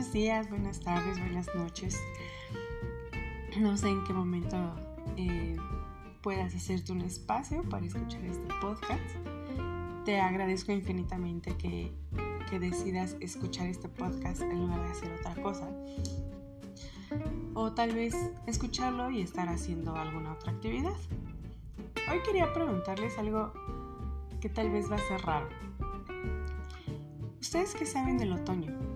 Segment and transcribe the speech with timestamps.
[0.00, 2.02] buenos días, buenas tardes, buenas noches.
[3.58, 4.56] No sé en qué momento
[5.18, 5.58] eh,
[6.22, 8.98] puedas hacerte un espacio para escuchar este podcast.
[10.06, 11.92] Te agradezco infinitamente que,
[12.48, 15.68] que decidas escuchar este podcast en lugar de hacer otra cosa.
[17.52, 20.96] O tal vez escucharlo y estar haciendo alguna otra actividad.
[22.10, 23.52] Hoy quería preguntarles algo
[24.40, 25.50] que tal vez va a ser raro.
[27.38, 28.89] ¿Ustedes qué saben del otoño?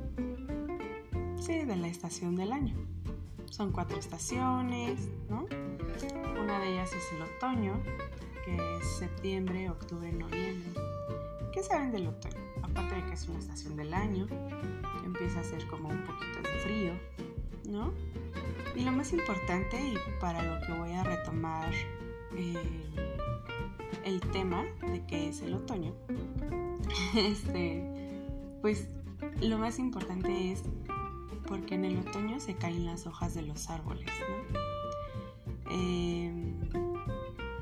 [1.45, 2.75] Sí, de la estación del año.
[3.51, 5.47] Son cuatro estaciones, ¿no?
[6.43, 7.83] Una de ellas es el otoño,
[8.47, 10.81] que es septiembre, octubre, noviembre.
[11.53, 12.41] ¿Qué saben del otoño?
[12.63, 16.41] Aparte de que es una estación del año, que empieza a ser como un poquito
[16.41, 16.93] de frío,
[17.69, 17.93] ¿no?
[18.75, 21.75] Y lo más importante, y para lo que voy a retomar
[22.39, 22.57] eh,
[24.03, 25.93] el tema de qué es el otoño,
[27.15, 27.85] este,
[28.63, 28.89] pues
[29.43, 30.63] lo más importante es
[31.47, 34.61] porque en el otoño se caen las hojas de los árboles, ¿no?
[35.71, 36.61] Em,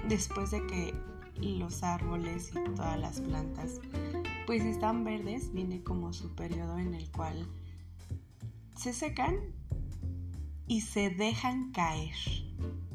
[0.09, 0.95] después de que
[1.41, 3.81] los árboles y todas las plantas
[4.47, 7.47] pues están verdes, viene como su periodo en el cual
[8.77, 9.37] se secan
[10.67, 12.15] y se dejan caer,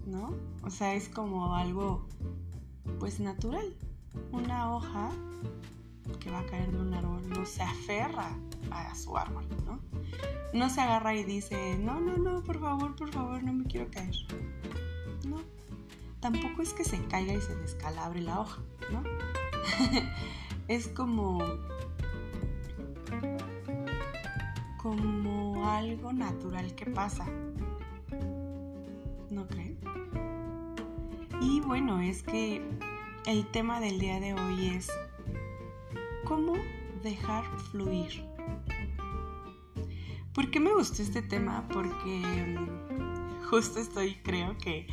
[0.05, 0.33] ¿no?
[0.63, 2.05] O sea, es como algo
[2.99, 3.73] pues natural.
[4.31, 5.11] Una hoja
[6.19, 8.35] que va a caer de un árbol no se aferra
[8.71, 9.79] a su árbol, ¿no?
[10.53, 13.89] No se agarra y dice, no, no, no, por favor, por favor, no me quiero
[13.91, 14.15] caer.
[15.25, 15.37] No.
[16.19, 19.03] Tampoco es que se caiga y se descalabre la hoja, ¿no?
[20.67, 21.39] es como
[24.77, 27.25] como algo natural que pasa.
[29.29, 29.77] ¿No creen?
[31.41, 32.61] Y bueno, es que
[33.25, 34.89] el tema del día de hoy es
[36.23, 36.53] cómo
[37.03, 38.26] dejar fluir.
[40.37, 41.67] ¿Por qué me gustó este tema?
[41.67, 44.85] Porque mm, justo estoy, creo que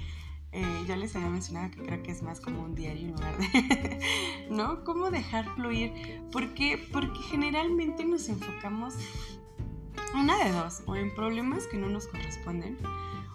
[0.53, 3.37] eh, ya les había mencionado que creo que es más como un diario en lugar
[3.37, 4.01] de,
[4.51, 4.83] ¿no?
[4.85, 5.93] ¿Cómo dejar fluir?
[6.33, 6.83] ¿Por qué?
[6.91, 8.95] Porque generalmente nos enfocamos
[10.15, 12.79] una de dos, o en problemas que no nos corresponden,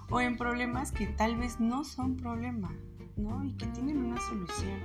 [0.10, 2.74] o en problemas que tal vez no son problema,
[3.18, 3.46] ¿no?
[3.46, 4.80] Y que tienen una solución.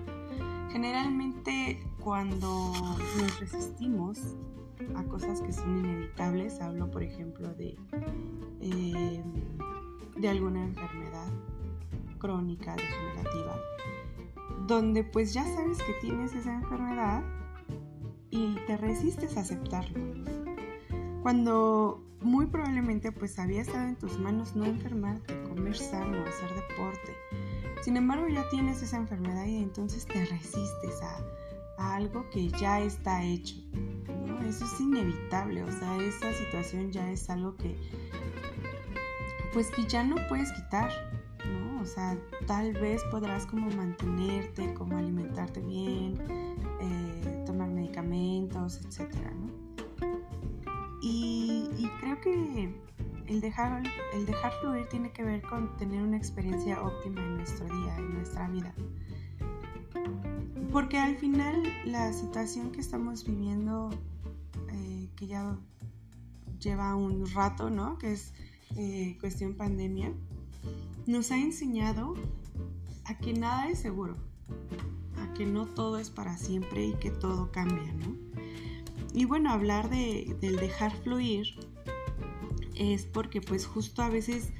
[0.70, 2.70] Generalmente cuando
[3.18, 4.18] nos resistimos
[4.96, 7.76] a cosas que son inevitables, hablo por ejemplo de,
[8.60, 9.22] eh,
[10.16, 11.28] de alguna enfermedad
[12.18, 13.56] crónica, degenerativa,
[14.66, 17.22] donde pues ya sabes que tienes esa enfermedad
[18.30, 19.98] y te resistes a aceptarlo.
[21.22, 27.12] Cuando muy probablemente pues había estado en tus manos no enfermarte, comer sano, hacer deporte,
[27.84, 31.18] sin embargo, ya tienes esa enfermedad y entonces te resistes a,
[31.78, 33.56] algo que ya está hecho.
[34.46, 37.76] Eso es inevitable, o sea, esa situación ya es algo que,
[39.52, 40.90] pues que ya no puedes quitar,
[41.46, 41.80] ¿no?
[41.80, 46.18] O sea, tal vez podrás como mantenerte, como alimentarte bien,
[46.80, 49.54] eh, tomar medicamentos, etcétera, ¿no?
[51.06, 52.74] y creo que
[53.26, 57.66] el dejar, el dejar fluir tiene que ver con tener una experiencia óptima en nuestro
[57.66, 58.74] día, en nuestra vida.
[60.74, 63.90] Porque al final la situación que estamos viviendo,
[64.72, 65.56] eh, que ya
[66.58, 67.96] lleva un rato, ¿no?
[67.96, 68.32] Que es
[68.74, 70.12] eh, cuestión pandemia,
[71.06, 72.14] nos ha enseñado
[73.04, 74.16] a que nada es seguro,
[75.16, 78.16] a que no todo es para siempre y que todo cambia, ¿no?
[79.12, 81.54] Y bueno, hablar de, del dejar fluir
[82.74, 84.52] es porque pues justo a veces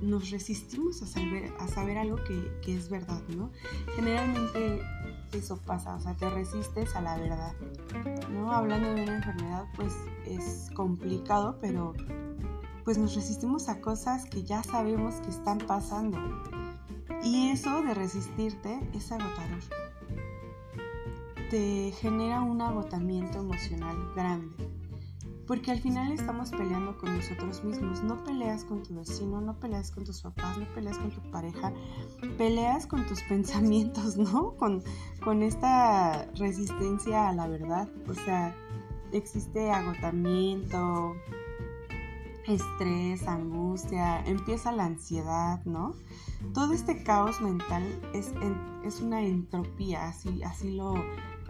[0.00, 3.50] nos, resistimos a saber, a saber algo que, es verdad, ¿no?
[3.96, 4.82] Generalmente
[5.38, 7.54] eso pasa, o sea, te resistes a la verdad,
[8.30, 8.52] ¿no?
[8.52, 9.94] Hablando de una enfermedad pues
[10.26, 11.94] es complicado, pero
[12.84, 16.18] pues nos resistimos a cosas que ya sabemos que están pasando.
[17.22, 19.60] Y eso de resistirte es agotador.
[21.50, 24.71] Te genera un agotamiento emocional grande
[25.52, 28.02] porque al final estamos peleando con nosotros mismos.
[28.02, 31.74] No peleas con tu vecino, no peleas con tus papás, no peleas con tu pareja,
[32.38, 34.56] peleas con tus pensamientos, ¿no?
[34.56, 34.82] Con,
[35.22, 37.86] con esta resistencia a la verdad.
[38.08, 38.56] O sea,
[39.12, 41.16] existe agotamiento,
[42.46, 45.94] estrés, angustia, empieza la ansiedad, ¿no?
[46.54, 47.84] Todo este caos mental
[48.14, 48.32] es,
[48.86, 50.94] es una entropía, así, así lo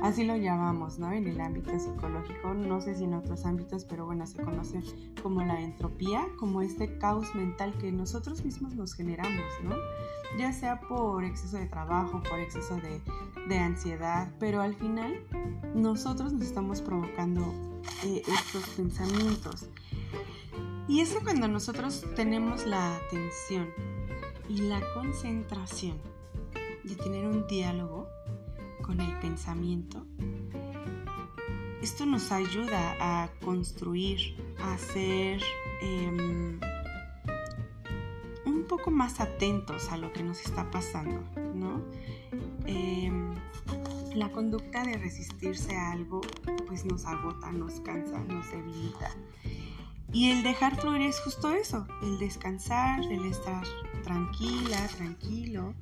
[0.00, 1.12] Así lo llamamos, ¿no?
[1.12, 4.80] En el ámbito psicológico, no sé si en otros ámbitos, pero bueno, se conoce
[5.22, 9.76] como la entropía, como este caos mental que nosotros mismos nos generamos, ¿no?
[10.38, 13.00] Ya sea por exceso de trabajo, por exceso de,
[13.48, 15.20] de ansiedad, pero al final
[15.74, 17.42] nosotros nos estamos provocando
[18.04, 19.68] eh, estos pensamientos.
[20.88, 23.68] Y es cuando nosotros tenemos la atención
[24.48, 25.98] y la concentración
[26.82, 28.08] de tener un diálogo
[28.82, 30.06] con el pensamiento,
[31.82, 35.42] esto nos ayuda a construir, a ser
[35.80, 36.60] em,
[38.46, 41.24] un poco más atentos a lo que nos está pasando,
[41.54, 41.82] ¿no?
[42.66, 43.34] Em,
[44.14, 46.20] la conducta de resistirse a algo
[46.66, 49.10] pues nos agota, nos cansa, nos debilita.
[50.12, 53.64] Y el dejar fluir es justo eso, el descansar, el estar
[54.04, 55.74] tranquila, tranquilo,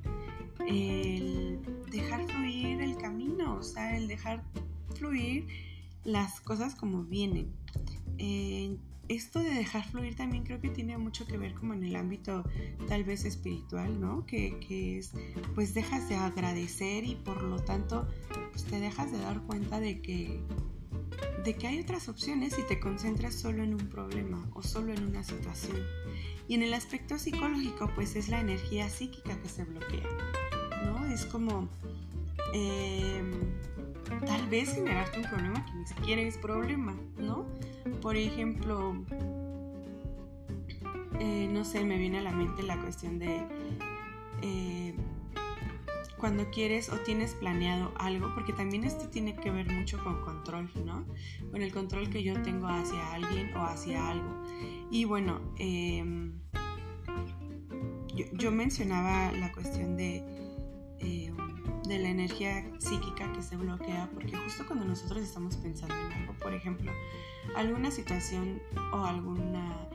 [0.65, 1.59] el
[1.91, 4.43] dejar fluir el camino, o sea, el dejar
[4.95, 5.47] fluir
[6.03, 7.51] las cosas como vienen.
[8.17, 8.77] Eh,
[9.07, 12.43] esto de dejar fluir también creo que tiene mucho que ver como en el ámbito
[12.87, 14.25] tal vez espiritual, ¿no?
[14.25, 15.11] Que, que, es,
[15.53, 18.07] pues dejas de agradecer y por lo tanto
[18.51, 20.39] pues te dejas de dar cuenta de que,
[21.43, 25.03] de que hay otras opciones y te concentras solo en un problema o solo en
[25.03, 25.77] una situación.
[26.47, 30.07] Y en el aspecto psicológico pues es la energía psíquica que se bloquea,
[30.85, 31.05] ¿no?
[31.05, 31.67] Es como...
[32.53, 33.21] Eh,
[34.25, 37.45] tal vez generarte un problema que ni siquiera es problema, ¿no?
[38.01, 38.95] Por ejemplo,
[41.19, 43.41] eh, no sé, me viene a la mente la cuestión de
[44.41, 44.93] eh,
[46.17, 50.69] cuando quieres o tienes planeado algo, porque también esto tiene que ver mucho con control,
[50.85, 51.03] ¿no?
[51.49, 54.43] Con el control que yo tengo hacia alguien o hacia algo.
[54.91, 56.33] Y bueno, em,
[58.33, 60.40] yo, mencionaba la cuestión de em,
[61.91, 66.33] de la energía psíquica que se bloquea, porque justo cuando nosotros estamos pensando en algo,
[66.35, 66.89] por ejemplo,
[67.53, 68.61] alguna situación
[68.93, 69.89] o alguna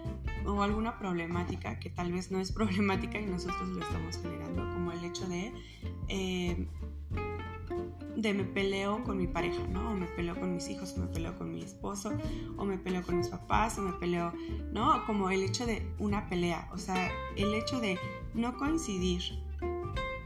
[0.45, 4.93] o alguna problemática que tal vez no es problemática y nosotros lo estamos generando, como
[4.93, 5.53] el hecho de
[6.09, 6.69] eh,
[8.15, 9.91] de me peleo con mi pareja, ¿no?
[9.91, 12.13] O me peleo con mis hijos, o me peleo con mi esposo,
[12.57, 14.33] o me peleo con mis papás, o me peleo,
[14.73, 15.05] ¿no?
[15.07, 17.99] Como el hecho de una pelea, o sea, el hecho de
[18.35, 19.46] no coincidir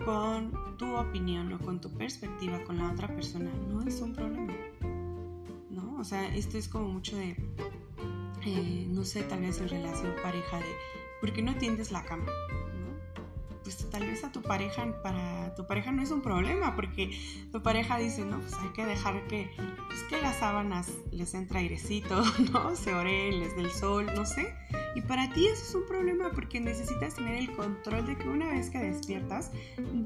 [0.04, 4.54] con tu opinión o con tu perspectiva con la otra persona no es un problema.
[5.70, 5.96] ¿No?
[5.98, 7.36] O sea, esto es como mucho de,
[8.44, 10.74] eh, no sé, tal vez en relación pareja de,
[11.20, 12.26] ¿por qué no tiendes la cama?
[13.62, 17.10] Pues tal vez a tu pareja, para tu pareja no es un problema, porque
[17.52, 19.50] tu pareja dice, no, pues hay que dejar que,
[19.88, 22.22] pues que las sábanas les entre airecito,
[22.52, 22.76] ¿no?
[22.76, 24.54] Se ore, les dé el sol, no sé.
[24.94, 28.48] Y para ti eso es un problema porque necesitas tener el control de que una
[28.48, 29.52] vez que despiertas,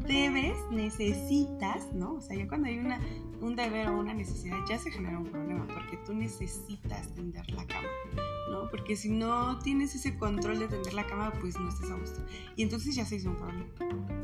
[0.07, 2.15] debes, necesitas, ¿no?
[2.15, 3.01] O sea, ya cuando hay una,
[3.41, 7.67] un deber o una necesidad, ya se genera un problema porque tú necesitas tender la
[7.67, 7.84] cama.
[8.85, 12.21] Porque si no tienes ese control de tender la cama, pues no estás a gusto.
[12.55, 13.65] Y entonces ya se hizo un problema.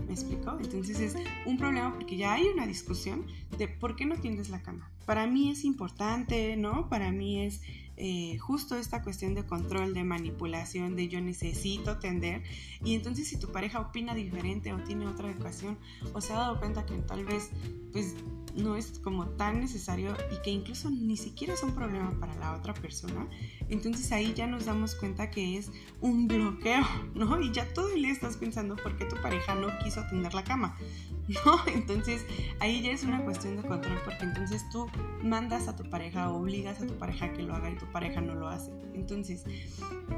[0.07, 0.59] ¿Me explico?
[0.61, 1.17] Entonces es
[1.47, 3.25] un problema porque ya hay una discusión
[3.57, 4.91] de por qué no tiendes la cama.
[5.07, 6.91] Para mí es importante, ¿no?
[6.91, 7.63] Para mí es
[7.97, 12.43] eh, justo esta cuestión de control, de manipulación, de yo necesito tender.
[12.85, 15.79] Y entonces si tu pareja opina diferente o tiene otra educación
[16.13, 17.49] o se ha dado cuenta que tal vez
[17.93, 18.15] pues
[18.57, 22.55] no es como tan necesario y que incluso ni siquiera es un problema para la
[22.55, 23.29] otra persona,
[23.69, 25.71] entonces ahí ya nos damos cuenta que es
[26.01, 26.83] un bloqueo,
[27.15, 27.41] ¿no?
[27.41, 30.45] Y ya todo el día estás pensando por qué tu pareja no quiso atender la
[30.45, 30.77] cama,
[31.29, 31.61] ¿no?
[31.67, 32.25] Entonces
[32.61, 34.87] ahí ya es una cuestión de control porque entonces tú
[35.23, 38.35] mandas a tu pareja, obligas a tu pareja que lo haga y tu pareja no
[38.35, 38.73] lo hace.
[38.95, 39.45] Entonces,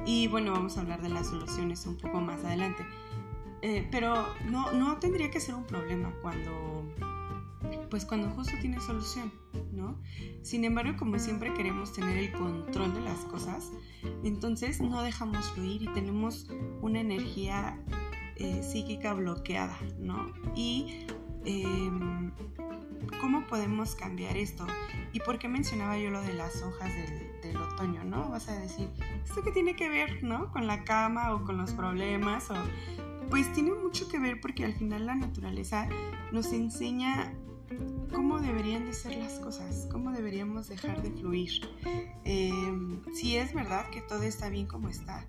[0.06, 2.84] y bueno, vamos a hablar de las soluciones un poco más adelante.
[3.62, 6.84] Eh, pero no, no tendría que ser un problema cuando
[7.90, 9.32] pues cuando justo tiene solución,
[9.72, 10.00] ¿no?
[10.42, 13.70] Sin embargo, como siempre queremos tener el control de las cosas,
[14.24, 16.48] entonces no dejamos fluir y tenemos
[16.80, 17.78] una energía
[18.36, 20.32] eh, psíquica bloqueada, ¿no?
[20.54, 21.06] Y
[21.44, 22.32] em,
[23.20, 24.66] ¿cómo podemos cambiar esto?
[25.12, 28.30] ¿Y por qué mencionaba yo lo de las hojas del, otoño, no?
[28.30, 28.88] Vas a decir,
[29.24, 30.50] ¿esto qué tiene que ver, no?
[30.50, 32.54] Con la cama o con los problemas o...
[33.30, 35.88] Pues tiene mucho que ver porque al final la naturaleza
[36.32, 37.32] nos enseña
[38.12, 41.52] cómo deberían de ser las cosas, cómo deberíamos dejar de fluir.
[42.24, 45.26] Em, si es verdad que todo está bien como está,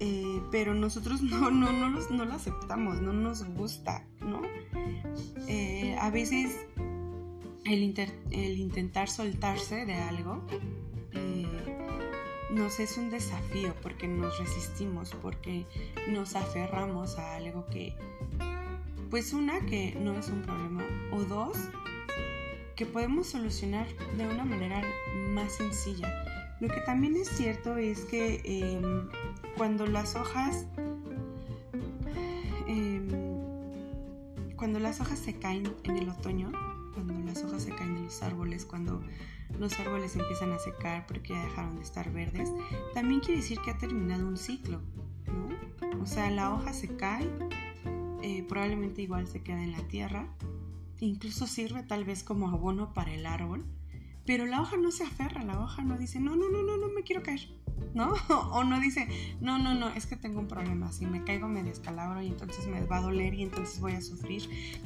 [0.00, 4.42] eh, pero nosotros no, no, no, no, lo aceptamos, no nos gusta, ¿no?
[5.48, 6.56] Eh, a veces
[7.64, 7.94] el,
[8.30, 10.46] el, intentar soltarse de algo
[11.12, 11.46] eh,
[12.50, 15.66] nos es un desafío porque nos resistimos, porque
[16.08, 17.96] nos aferramos a algo que
[19.10, 20.84] pues una, que no es un problema,
[21.18, 21.58] o dos,
[22.76, 24.82] que podemos solucionar de una manera
[25.30, 26.24] más sencilla.
[26.60, 29.08] Lo que también es cierto es que em,
[29.56, 30.66] cuando las hojas
[32.66, 33.08] em,
[34.56, 36.50] cuando las hojas se caen en el otoño,
[36.94, 39.02] cuando las hojas se caen de los árboles, cuando
[39.58, 42.50] los árboles empiezan a secar porque ya dejaron de estar verdes,
[42.94, 44.80] también quiere decir que ha terminado un ciclo,
[45.26, 46.02] ¿no?
[46.02, 47.28] O sea, la hoja se cae,
[48.22, 50.28] eh, probablemente igual se queda en la tierra,
[51.00, 53.64] incluso sirve tal vez como abono para el árbol,
[54.28, 56.88] pero la hoja no se aferra, la hoja no dice, no, no, no, no, no
[56.90, 57.48] me quiero caer,
[57.94, 58.12] ¿no?
[58.28, 59.08] O no dice,
[59.40, 62.66] no, no, no, es que tengo un problema, si me caigo me descalabro y entonces
[62.66, 64.42] me va a doler y entonces voy a sufrir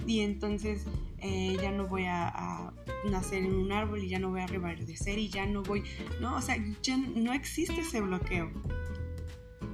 [0.07, 0.87] y entonces
[1.19, 2.73] eh, ya no voy a,
[3.11, 5.83] nacer en un árbol y ya no voy a reverdecer y ya no voy,
[6.21, 6.37] ¿no?
[6.37, 8.49] O sea, ya no existe ese bloqueo.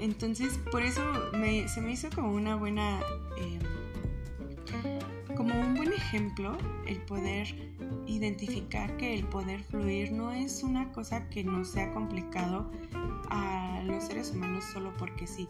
[0.01, 1.03] Entonces, por eso
[1.33, 3.01] se me hizo como una buena...
[3.37, 3.78] Em,
[5.39, 7.47] como un buen ejemplo el poder
[8.09, 12.73] identificar que el poder fluir no es una cosa que nos sea complicado
[13.31, 15.49] a los seres humanos solo porque sí.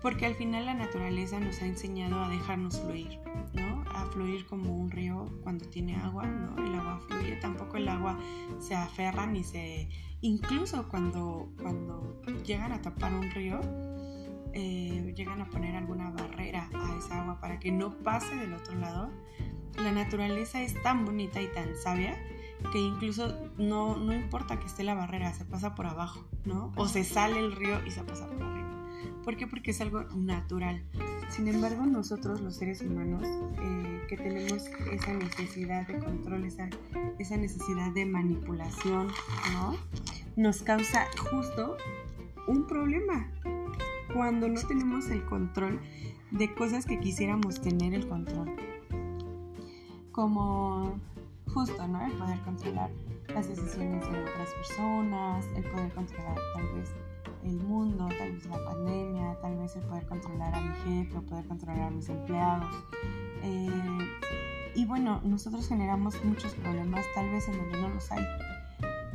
[0.00, 3.18] Porque al final la naturaleza nos ha enseñado a dejarnos fluir,
[3.52, 3.84] ¿no?
[3.90, 6.56] A fluir como un río cuando tiene agua, ¿no?
[6.56, 8.18] El agua fluye, tampoco el agua
[8.60, 9.90] se aferra ni se...
[10.22, 13.60] Incluso cuando, cuando llegan a tapar un río,
[14.54, 18.74] eh, llegan a poner alguna barrera a esa agua para que no pase del otro
[18.76, 19.10] lado,
[19.76, 22.16] la naturaleza es tan bonita y tan sabia
[22.72, 26.72] que incluso no, no importa que esté la barrera, se pasa por abajo, ¿no?
[26.76, 28.70] O se sale el río y se pasa por arriba.
[29.24, 29.46] ¿Por qué?
[29.46, 30.84] Porque es algo natural.
[31.30, 33.26] Sin embargo, nosotros los seres humanos
[33.58, 36.68] eh, que tenemos esa necesidad de control, esa,
[37.18, 39.08] esa necesidad de manipulación,
[39.52, 39.76] ¿no?
[40.36, 41.76] Nos causa justo
[42.46, 43.30] un problema
[44.14, 45.80] cuando no tenemos el control
[46.30, 48.54] de cosas que quisiéramos tener el control.
[50.12, 51.00] Como
[51.52, 52.06] justo, ¿no?
[52.06, 52.90] El poder controlar
[53.34, 56.94] las decisiones de otras personas, el poder controlar tal vez
[57.42, 61.22] el mundo, tal vez la pandemia, tal vez el poder controlar a mi jefe o
[61.22, 62.74] poder controlar a mis empleados.
[63.42, 63.68] Eh,
[64.76, 68.24] y bueno, nosotros generamos muchos problemas tal vez en donde no los hay.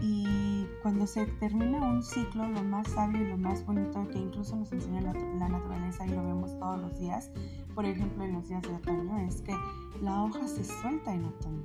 [0.01, 4.56] Y cuando se termina un ciclo, lo más sabio y lo más bonito que incluso
[4.56, 5.13] nos enseña la,
[5.50, 7.32] naturaleza y lo vemos todos los días,
[7.75, 9.53] por ejemplo en los días de otoño, es que
[10.01, 11.63] la hoja se suelta en otoño.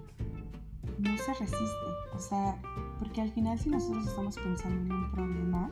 [0.99, 1.87] No se resiste.
[2.15, 2.61] O sea,
[2.99, 5.71] porque al final si nosotros estamos pensando en un problema,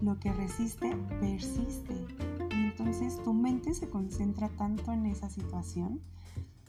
[0.00, 1.94] lo que resiste persiste.
[2.50, 6.00] Y entonces tu mente se concentra tanto en esa situación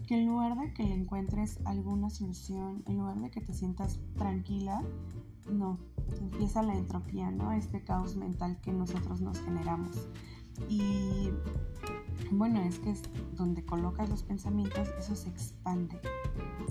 [0.07, 4.83] que en lugar de que encuentres alguna solución, en lugar de que te sientas tranquila,
[5.49, 5.79] no,
[6.19, 7.51] empieza la entropía, ¿no?
[7.51, 10.07] Este caos mental que nosotros nos generamos.
[10.69, 11.29] Y
[12.31, 13.01] bueno, es que es
[13.33, 15.99] donde colocas los pensamientos, eso se expande,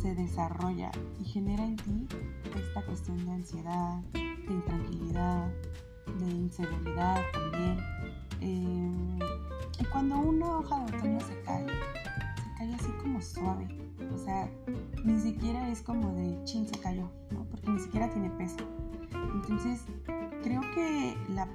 [0.00, 2.08] se desarrolla y genera en ti
[2.56, 5.48] esta cuestión de ansiedad, de intranquilidad,
[6.18, 7.78] de inseguridad también.
[8.40, 9.18] Eh,
[9.78, 13.89] y cuando una hoja de otoño se cae, se cae así como suave.
[14.14, 14.50] O sea,
[15.04, 17.44] ni siquiera es como de chin se cayó, ¿no?
[17.50, 18.58] Porque ni siquiera tiene peso.
[19.34, 19.84] Entonces,
[20.42, 21.46] creo que la,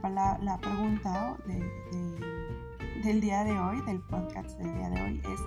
[0.41, 1.37] la pregunta
[3.03, 5.41] del día de hoy, del podcast del día de hoy, es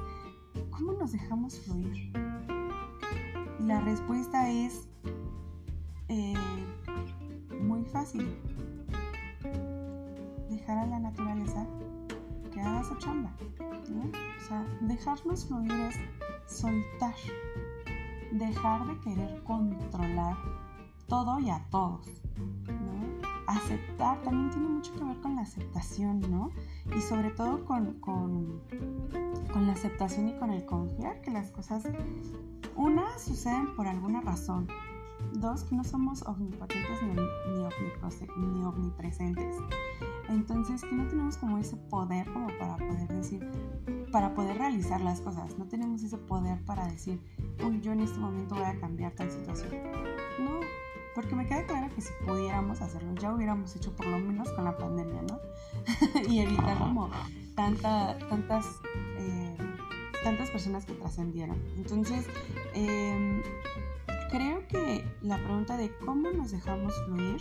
[0.71, 2.12] ¿cómo nos dejamos fluir?
[3.61, 4.88] Y la respuesta es
[6.09, 6.35] eh,
[7.61, 8.28] muy fácil.
[10.49, 11.67] Dejar a la naturaleza
[12.52, 13.33] que haga su chamba.
[13.40, 15.97] O sea, dejarnos fluir es
[16.49, 17.14] soltar,
[18.33, 20.37] dejar de querer controlar
[21.07, 22.07] todo y a todos,
[22.67, 23.28] ¿no?
[23.47, 26.50] Aceptar también tiene mucho que ver con la aceptación, ¿no?
[26.95, 28.61] Y sobre todo con, con,
[29.52, 31.85] con la aceptación y con el confiar que las cosas,
[32.76, 34.69] una, suceden por alguna razón,
[35.35, 39.57] dos, que no somos omnipotentes ni, ni, ni omnipresentes.
[40.28, 43.49] Entonces, que no tenemos como ese poder como para poder decir,
[44.11, 45.59] para poder realizar las cosas.
[45.59, 47.21] No tenemos ese poder para decir,
[47.65, 49.71] uy, yo en este momento voy a cambiar tal situación.
[50.38, 50.61] No,
[51.15, 54.65] porque me queda claro que si pudiéramos hacerlo, ya hubiéramos hecho por lo menos con
[54.65, 55.41] la pandemia, ¿no?
[56.29, 57.11] y evitar como
[57.55, 58.67] tanta, tantas,
[59.19, 59.57] eh,
[60.23, 61.61] tantas personas que trascendieron.
[61.77, 62.27] Entonces,
[62.75, 63.43] eh,
[64.31, 67.41] creo que la pregunta de cómo nos dejamos fluir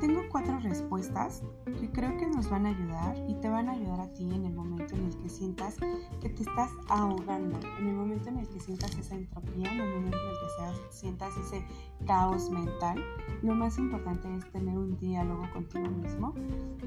[0.00, 4.00] tengo cuatro respuestas que creo que nos van a ayudar y te van a ayudar
[4.00, 5.76] a ti en el momento en el que sientas
[6.20, 9.94] que te estás ahogando, en el momento en el que sientas esa entropía, en el
[9.94, 11.64] momento en el que sientas ese
[12.06, 13.02] caos mental.
[13.42, 16.34] Lo más importante es tener un diálogo contigo mismo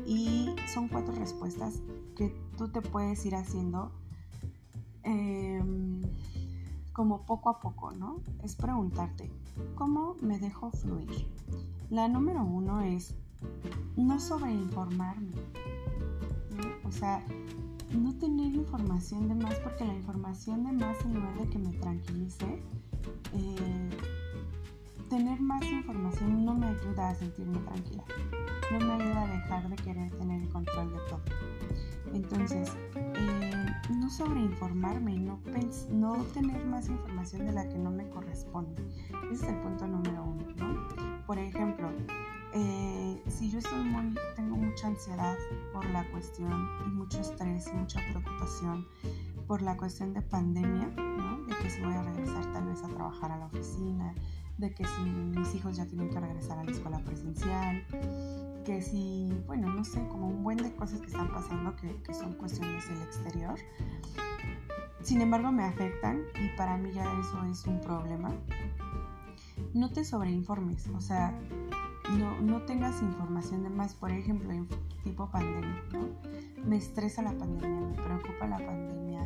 [0.06, 1.82] y son cuatro respuestas
[2.16, 3.92] que tú te puedes ir haciendo.
[5.04, 6.02] Em,
[7.00, 8.20] como poco a poco, ¿no?
[8.44, 9.32] Es preguntarte,
[9.76, 11.30] ¿cómo me dejo fluir?
[11.90, 13.16] La número uno es
[13.96, 15.34] no sobreinformarme.
[16.84, 17.24] O sea,
[17.92, 21.74] no tener información de más porque la información de más en lugar de que me
[21.74, 22.62] tranquilice,
[23.34, 23.90] eh,
[25.10, 28.04] tener más información no me ayuda a sentirme tranquila,
[28.72, 31.22] no me ayuda a dejar de querer tener el control de todo.
[32.14, 33.49] Entonces, eh,
[33.90, 35.40] no sobreinformarme no,
[35.92, 38.82] no tener más información de la que no me corresponde.
[39.32, 41.26] Ese es el punto número uno, ¿no?
[41.26, 41.90] Por ejemplo,
[42.54, 45.38] eh, si yo estoy muy, tengo mucha ansiedad
[45.74, 48.88] por la cuestión y mucho estrés y mucha preocupación
[49.48, 53.32] por la cuestión de pandemia, de que si voy a regresar tal vez a trabajar
[53.32, 54.14] a la oficina,
[54.60, 57.82] de que si mis hijos ya tienen que regresar a la escuela presencial,
[58.66, 62.14] que si, bueno, no sé, como un buen de cosas que están pasando que, que
[62.14, 63.58] son cuestiones del exterior.
[65.02, 68.34] Sin embargo, me afectan y para mí ya eso es un problema.
[69.74, 71.34] No te sobreinformes, o sea,
[72.18, 74.52] no, no tengas información de más, por ejemplo,
[75.04, 76.10] tipo pandemia, ¿no?
[76.66, 79.26] Me estresa la pandemia, me preocupa la pandemia,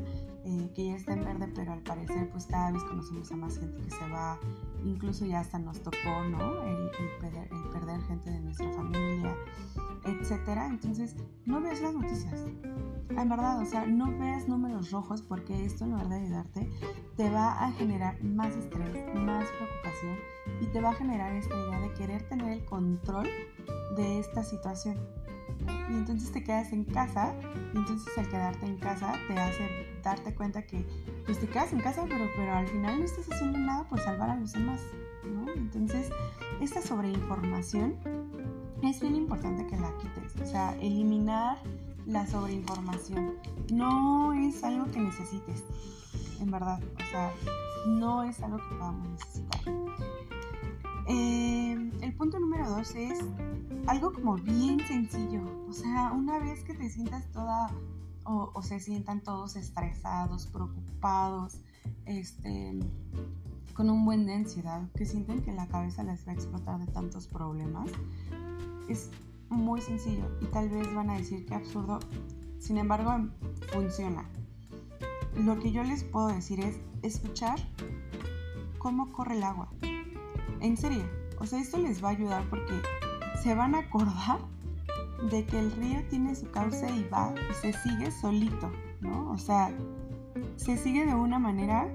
[0.54, 3.58] eh, que ya está en verde, pero al parecer pues cada vez conocemos a más
[3.58, 4.40] gente que se va,
[4.86, 6.64] incluso ya hasta nos tocó, ¿no?
[6.64, 9.36] El, perder, el perder, gente de nuestra familia,
[10.06, 10.68] etcétera.
[10.68, 12.46] Entonces, no ves las noticias.
[13.10, 16.70] En verdad, o sea, no veas números rojos porque esto en lugar de ayudarte
[17.18, 20.18] te va a generar más estrés, más preocupación
[20.62, 23.28] y te va a generar esta idea de querer tener el control
[23.96, 24.98] de esta situación
[25.90, 27.34] y entonces te quedas en casa
[27.74, 30.86] y entonces al quedarte en casa te hace darte cuenta que
[31.26, 34.30] pues te quedas en casa pero, pero al final no estás haciendo nada por salvar
[34.30, 34.82] a los demás,
[35.24, 35.52] ¿no?
[35.54, 36.10] Entonces
[36.62, 37.96] esta sobreinformación
[38.82, 41.58] es bien importante que la quites, o sea, eliminar
[42.06, 43.36] la sobreinformación
[43.72, 45.64] no es algo que necesites,
[46.42, 47.32] en verdad, o sea,
[47.88, 49.62] no es algo que podamos necesitar.
[51.08, 53.20] Eh, el punto número dos es
[53.88, 55.42] algo como bien sencillo.
[55.68, 57.70] O sea, una vez que te sientas toda
[58.26, 61.58] o, se sientan todos estresados, preocupados,
[62.06, 62.80] este,
[63.74, 66.88] con un buen de ansiedad, que sienten que la cabeza les va a explotar de
[66.92, 67.90] tantos problemas,
[68.88, 69.10] es
[69.50, 72.00] muy sencillo y tal vez van a decir que absurdo,
[72.60, 73.30] sin embargo
[73.72, 74.30] funciona.
[75.36, 77.60] Lo que yo les puedo decir es escuchar
[78.78, 79.70] cómo corre el agua.
[80.60, 81.04] En serio,
[81.40, 82.82] o sea, esto les va a ayudar porque
[83.42, 84.40] se van a acordar
[85.30, 89.32] de que el río tiene su cauce y va y se sigue solito, ¿no?
[89.32, 89.72] O sea,
[90.58, 91.88] se sigue de una manera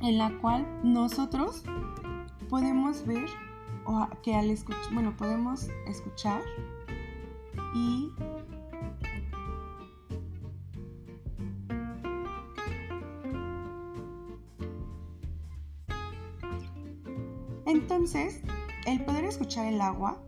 [0.00, 1.64] en la cual nosotros
[2.48, 3.26] podemos ver
[3.84, 6.42] o que al escuchar, bueno, podemos escuchar
[7.74, 8.10] y
[17.66, 18.40] entonces
[18.86, 20.18] el poder escuchar el agua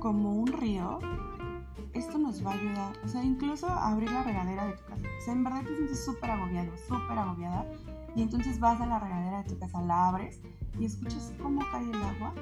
[0.00, 0.98] como un río,
[1.92, 2.92] esto nos va a ayudar.
[3.04, 5.06] O sea, incluso abrir la regadera de tu casa.
[5.18, 7.66] O sea, en verdad te sientes súper agobiado, súper agobiada.
[8.16, 10.40] Y entonces vas a la regadera de tu casa, la abres
[10.78, 12.34] y escuchas cómo cae el agua.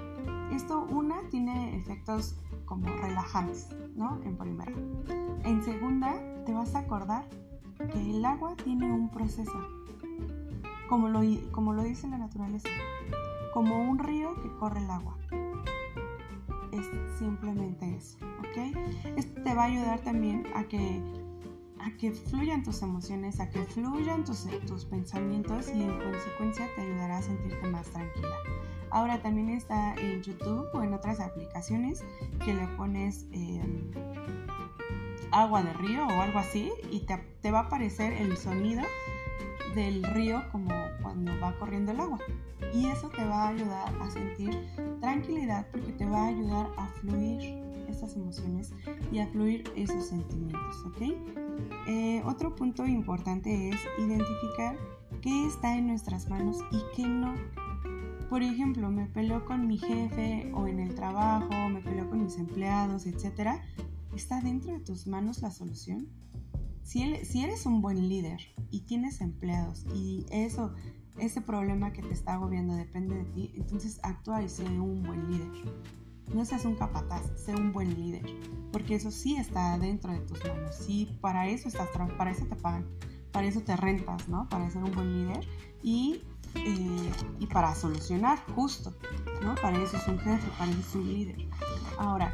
[0.53, 4.19] Esto, una, tiene efectos como relajantes, ¿no?
[4.23, 4.73] En primera.
[5.45, 6.15] En segunda,
[6.47, 7.29] te vas a acordar
[7.93, 9.61] que el agua tiene un proceso,
[10.89, 11.21] como lo,
[11.53, 12.69] como lo dice la naturaleza
[13.53, 15.17] como un río que corre el agua.
[16.73, 16.87] Es
[17.19, 18.77] simplemente eso, ¿ok?
[19.17, 21.01] Esto te va a ayudar también a que,
[21.81, 26.83] a que fluyan tus emociones, a que fluyan tus, tus pensamientos y en consecuencia te
[26.83, 28.37] ayudará a sentirte más tranquila.
[28.91, 32.03] Ahora también está en YouTube o en otras aplicaciones
[32.45, 33.91] que le pones em,
[35.31, 38.83] agua de río o algo así y te, te va a aparecer el sonido
[39.75, 40.71] del río como
[41.19, 42.19] cuando va corriendo el agua.
[42.75, 44.51] Y eso te va a ayudar a sentir
[45.01, 48.73] tranquilidad porque te va a ayudar a fluir estas emociones
[49.11, 51.03] y a fluir esos sentimientos, ¿ok?
[51.89, 54.77] Eh, otro punto importante es identificar
[55.23, 57.35] qué está en nuestras manos y qué no.
[58.29, 62.37] Por ejemplo, me peleo con mi jefe o en el trabajo, me peleo con mis
[62.37, 63.63] empleados, etc.
[64.15, 66.09] ¿Está dentro de tus manos la solución?
[66.89, 70.73] Si, eres un buen líder y tienes empleados y eso,
[71.19, 75.31] ese problema que te está agobiando depende de ti, entonces actúa y sé un buen
[75.31, 75.49] líder.
[76.35, 78.23] No seas un capataz, sé un buen líder,
[78.71, 80.75] porque eso sí está dentro de tus manos.
[80.75, 82.87] Sí, para eso estás, para eso te pagan,
[83.33, 84.49] para eso te rentas, ¿no?
[84.49, 85.47] Para ser un buen líder
[85.83, 86.23] y,
[86.55, 88.95] eh, y para solucionar justo,
[89.43, 89.55] ¿no?
[89.57, 91.49] Para eso es un jefe, para eso es un líder.
[91.99, 92.33] Ahora,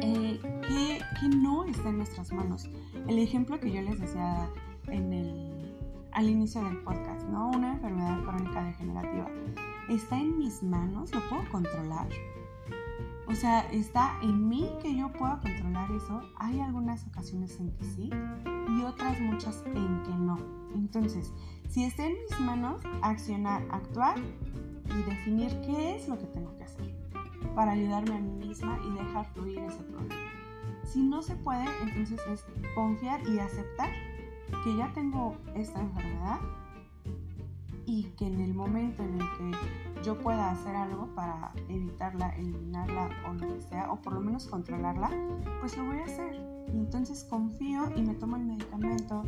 [0.00, 2.68] eh, ¿qué, no está en nuestras manos?
[3.06, 4.48] El ejemplo que yo les decía
[4.88, 5.71] en el,
[6.12, 7.48] al inicio del podcast, ¿no?
[7.50, 9.26] Una enfermedad crónica degenerativa.
[9.88, 11.12] ¿Está en mis manos?
[11.12, 12.08] ¿Lo puedo controlar?
[13.26, 16.20] O sea, ¿está en mí que yo pueda controlar eso?
[16.36, 18.10] Hay algunas ocasiones en que sí
[18.68, 20.38] y otras muchas en que no.
[20.74, 21.32] Entonces,
[21.68, 26.64] Si está en mis manos, accionar, actuar y definir qué es lo que tengo que
[26.64, 26.94] hacer
[27.54, 30.20] para ayudarme a mí misma y dejar fluir ese problema.
[30.84, 32.44] Si no se puede, entonces es
[32.74, 33.88] confiar y aceptar
[34.64, 36.40] que ya tengo esta enfermedad
[37.86, 43.10] y que en el momento en el que yo pueda hacer algo para evitarla, eliminarla
[43.28, 45.10] o lo que sea, o por lo menos controlarla,
[45.60, 46.34] pues lo voy a hacer.
[46.68, 49.24] Entonces confío y me tomo el medicamento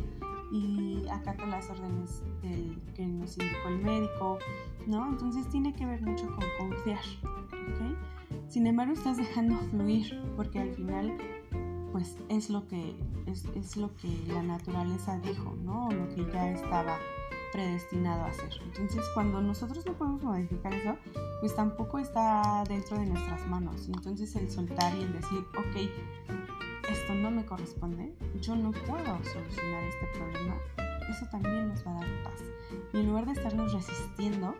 [0.51, 4.39] y acato las órdenes del, que nos indicó el médico,
[4.87, 5.09] ¿no?
[5.09, 7.03] Entonces tiene que ver mucho con confiar.
[8.47, 11.17] Sin embargo, estás dejando fluir, porque al final,
[11.95, 12.93] pues es lo que,
[13.25, 15.87] es, es lo que la naturaleza dijo, ¿no?
[15.87, 16.97] O lo que ya estaba
[17.53, 18.49] predestinado a hacer.
[18.65, 20.97] Entonces, cuando nosotros no podemos modificar eso,
[21.39, 23.87] pues tampoco está dentro de nuestras manos.
[23.87, 29.83] Entonces, el soltar y el decir, ok, esto no me corresponde, yo no puedo solucionar
[29.85, 30.55] este problema,
[31.09, 32.41] eso también nos va a dar paz.
[32.91, 34.53] Y en lugar de estarnos resistiendo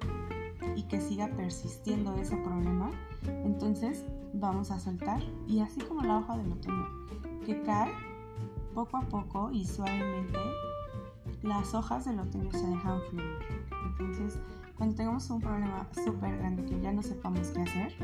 [0.77, 2.91] y que siga persistiendo ese problema,
[3.43, 7.05] entonces vamos a soltar y así como la hoja del otoño
[7.45, 7.91] que cae
[8.73, 10.39] poco a poco y suavemente
[11.43, 13.39] las hojas del otoño se dejan fluir.
[13.87, 14.39] Entonces,
[14.75, 17.95] cuando tengamos un problema súper grande que ya no sepamos qué hacer,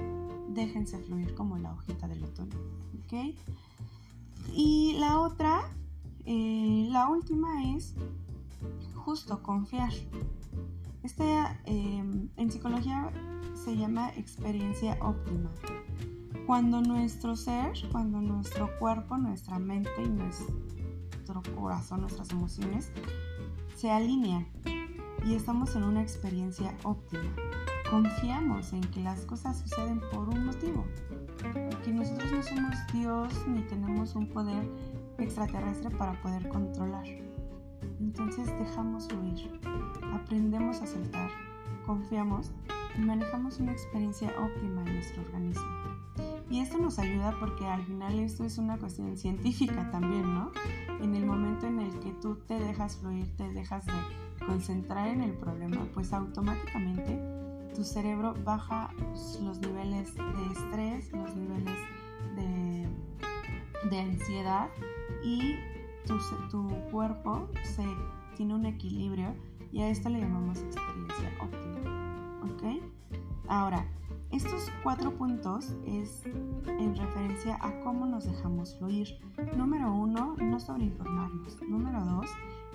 [0.50, 2.58] déjense fluir como la hojita del otoño.
[4.54, 5.62] Y la otra,
[6.26, 7.96] eh, la última es
[8.96, 9.92] justo confiar.
[11.04, 11.24] Este
[11.66, 13.12] en psicología
[13.56, 15.50] se llama experiencia óptima.
[16.48, 22.92] Cuando nuestro ser, cuando nuestro cuerpo, nuestra mente y nuestro corazón, nuestras emociones
[23.76, 24.48] se alinean
[25.26, 27.30] y estamos en una experiencia óptima.
[27.90, 30.86] Confiamos en que las cosas suceden por un motivo,
[31.84, 34.68] que nosotros no somos Dios ni tenemos un poder
[35.20, 37.06] extraterrestre para poder controlar.
[38.00, 39.60] Entonces dejamos fluir,
[40.14, 41.30] aprendemos a soltar,
[41.86, 42.52] confiamos
[42.98, 45.91] y manejamos una experiencia óptima en nuestro organismo.
[46.50, 50.52] Y esto nos ayuda porque al final esto es una cuestión científica también, ¿no?
[51.00, 53.94] En el momento en el que tú te dejas fluir, te dejas de
[54.46, 57.20] concentrar en el problema, pues automáticamente
[57.74, 58.90] tu cerebro baja
[59.42, 61.78] los niveles de estrés, los niveles
[62.36, 62.88] de,
[63.90, 64.68] de ansiedad
[65.24, 65.56] y
[66.06, 66.18] tu,
[66.50, 67.86] tu cuerpo se,
[68.36, 69.34] tiene un equilibrio
[69.72, 72.42] y a esto le llamamos experiencia óptima.
[72.44, 72.84] ¿Ok?
[73.48, 73.86] Ahora,
[74.32, 79.20] estos cuatro puntos es en referencia a cómo nos dejamos fluir.
[79.58, 81.62] Número uno, no sobreinformarnos.
[81.64, 82.28] Número dos,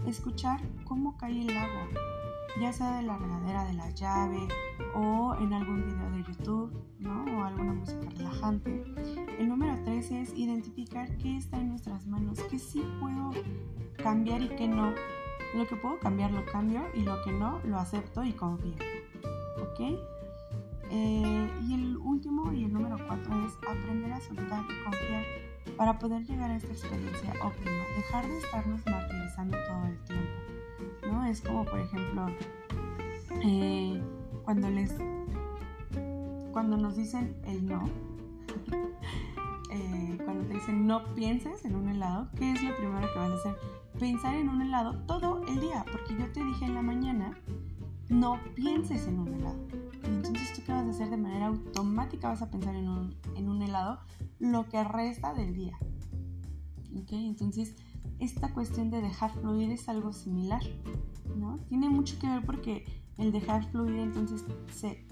[0.06, 1.88] escuchar cómo cae el agua,
[2.60, 4.48] ya sea de la regadera de la llave
[4.94, 7.24] o en algún video de YouTube, ¿no?
[7.24, 8.84] O alguna música relajante.
[9.38, 13.30] El número tres es identificar qué está en nuestras manos, qué sí puedo
[13.96, 14.92] cambiar y qué no.
[15.54, 18.74] Lo que puedo cambiar lo cambio y lo que no lo acepto y confío.
[19.62, 20.15] ¿Ok?
[20.90, 25.24] Eh, y el último y el número cuatro es aprender a soltar y confiar
[25.76, 30.46] para poder llegar a esta experiencia óptima, dejar de estarnos martirizando todo el tiempo.
[31.10, 31.24] ¿no?
[31.26, 32.26] Es como, por ejemplo,
[33.42, 34.02] eh,
[34.44, 34.94] cuando les
[36.52, 37.86] cuando nos dicen el no,
[39.70, 43.30] eh, cuando te dicen no pienses en un helado, ¿qué es lo primero que vas
[43.30, 43.56] a hacer?
[43.98, 47.36] Pensar en un helado todo el día, porque yo te dije en la mañana,
[48.08, 49.66] no pienses en un helado
[50.06, 53.48] entonces tú qué vas a hacer de manera automática, vas a pensar en un, en
[53.48, 53.98] un helado
[54.38, 55.76] lo que resta del día.
[56.96, 57.12] ¿Ok?
[57.12, 57.74] Entonces
[58.18, 60.62] esta cuestión de dejar fluir es algo similar,
[61.36, 61.58] ¿no?
[61.68, 62.84] Tiene mucho que ver porque
[63.18, 65.04] el dejar fluir entonces se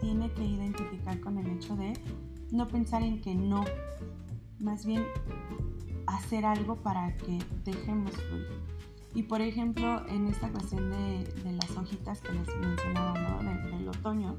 [0.00, 1.94] tiene que identificar con el hecho de
[2.52, 3.64] no pensar en que no,
[4.60, 5.04] más bien
[6.06, 8.73] hacer algo para que dejemos fluir.
[9.14, 13.76] Y por ejemplo, en esta cuestión de, las hojitas que les mencionaba, ¿no?
[13.76, 14.36] del otoño,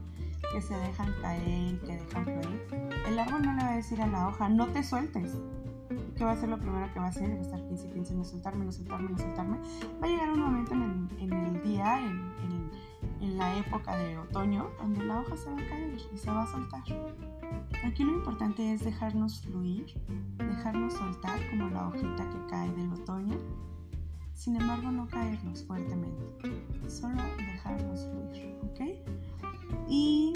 [0.52, 2.68] que se dejan caer, que dejan fluir,
[3.08, 5.38] el árbol no le va a decir a la hoja, no te sueltes.
[6.18, 7.30] ¿Qué va a ser lo primero que va a hacer?
[7.30, 9.58] Va a estar 15 15, no soltarme, no soltarme, no soltarme.
[10.02, 12.70] Va a llegar un momento en el, día, en,
[13.22, 16.44] en la época de otoño, donde la hoja se va a caer y se va
[16.44, 16.84] a soltar.
[17.86, 19.86] Aquí lo importante es dejarnos fluir,
[20.38, 23.38] dejarnos soltar como la hojita que cae del otoño
[24.36, 26.24] sin embargo, no caernos fuertemente,
[26.88, 28.82] solo dejarnos fluir, ¿ok?
[29.88, 30.34] Y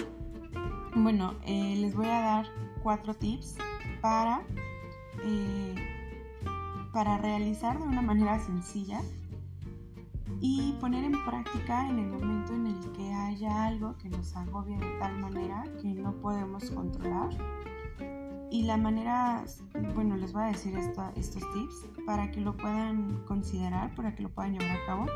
[0.96, 2.46] bueno, eh, les voy a dar
[2.82, 3.56] cuatro tips
[4.00, 4.42] para,
[5.22, 5.74] eh,
[6.92, 9.00] para realizar de una manera sencilla
[10.40, 14.78] y poner en práctica en el momento en el que haya algo que nos agobie
[14.78, 17.28] de tal manera que no podemos controlar
[18.50, 19.44] y la manera,
[19.94, 24.28] bueno, les voy a decir estos tips para que lo puedan considerar, para que lo
[24.30, 25.06] puedan llevar a cabo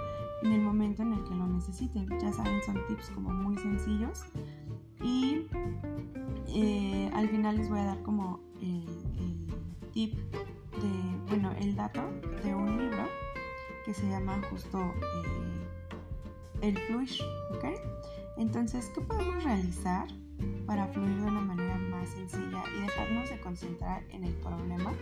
[0.43, 2.07] en el momento en el que lo necesiten.
[2.21, 4.23] Ya saben, son tips como muy sencillos
[5.03, 5.47] y
[6.49, 8.87] eh, al final les voy a dar como el,
[9.93, 12.03] tip de, bueno, el dato
[12.45, 13.05] de un libro
[13.85, 15.67] que se llama justo eh,
[16.63, 17.11] el fluir,
[17.53, 17.65] ¿ok?
[18.37, 20.09] Entonces, ¿qué podemos realizar
[20.67, 24.93] para fluir de una manera más sencilla y dejarnos de concentrar en el problema?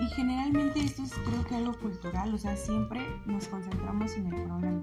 [0.00, 4.42] Y generalmente esto es creo que algo cultural, o sea, siempre nos concentramos en el
[4.42, 4.82] problema.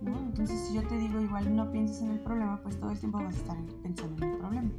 [0.00, 0.18] ¿no?
[0.18, 3.18] Entonces si yo te digo igual no pienses en el problema, pues todo el tiempo
[3.18, 4.70] vas a estar pensando en el problema.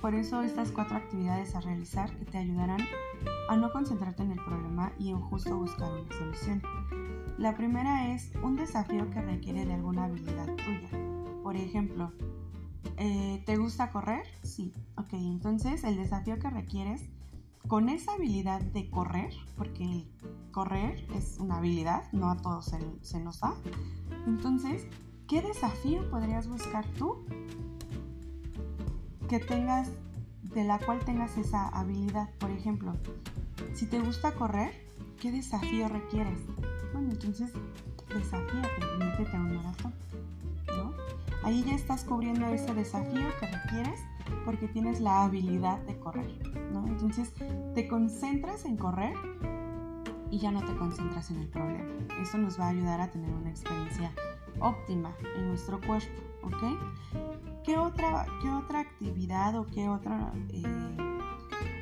[0.00, 2.80] Por eso estas cuatro actividades a realizar que te ayudarán
[3.48, 6.62] a no concentrarte en el problema y en justo buscar una solución.
[7.38, 10.88] La primera es un desafío que requiere de alguna habilidad tuya.
[11.42, 12.12] Por ejemplo,
[12.96, 14.24] eh, ¿te gusta correr?
[14.42, 14.72] Sí.
[14.96, 17.02] Ok, entonces el desafío que requieres
[17.68, 20.06] con esa habilidad de correr, porque
[20.50, 23.54] correr es una habilidad, no a todos se, nos da.
[24.26, 24.86] Entonces,
[25.28, 27.24] ¿qué desafío podrías buscar tú
[29.28, 29.90] que tengas,
[30.42, 32.28] de la cual tengas esa habilidad?
[32.38, 32.94] Por ejemplo,
[33.74, 34.72] si te gusta correr,
[35.20, 36.38] ¿qué desafío requieres?
[36.92, 37.52] Bueno, entonces
[38.08, 39.94] desafíate, métete a un maratón.
[41.44, 44.00] Ahí ya estás cubriendo ese desafío que requieres
[44.44, 46.30] porque tienes la habilidad de correr,
[46.72, 46.86] ¿no?
[46.86, 47.32] Entonces
[47.74, 49.14] te concentras en correr
[50.30, 51.90] y ya no te concentras en el problema.
[52.20, 54.12] Eso nos va a ayudar a tener una experiencia
[54.60, 57.62] óptima en nuestro cuerpo, ¿ok?
[57.64, 60.96] ¿Qué otra, qué otra actividad o qué otra, eh,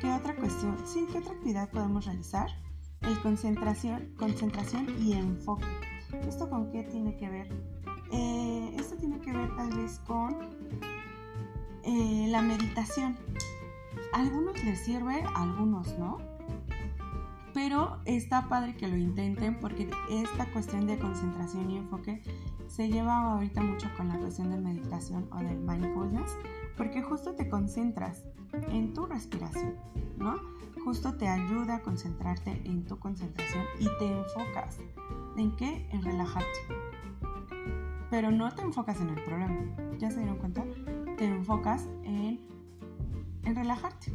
[0.01, 0.77] qué otra cuestión?
[0.85, 2.49] Sí, ¿qué otra actividad podemos realizar?
[3.01, 5.65] El concentración, concentración y enfoque.
[6.27, 7.80] ¿Esto con qué tiene que ver?
[8.11, 10.35] Eh, esto tiene que ver tal vez con
[11.83, 13.17] eh, la meditación.
[14.13, 16.17] A algunos les sirve, a algunos no.
[17.53, 22.21] Pero está padre que lo intenten porque esta cuestión de concentración y enfoque
[22.67, 26.37] se lleva ahorita mucho con la cuestión de meditación o del mindfulness,
[26.77, 28.23] porque justo te concentras
[28.69, 29.75] en tu respiración,
[30.17, 30.39] ¿no?
[30.85, 34.79] Justo te ayuda a concentrarte en tu concentración y te enfocas.
[35.37, 35.87] ¿En qué?
[35.91, 36.47] En relajarte.
[38.11, 39.57] Pero no te enfocas en el problema.
[39.97, 40.63] ¿Ya se dieron cuenta?
[41.21, 42.39] te enfocas en,
[43.43, 44.11] en relajarte,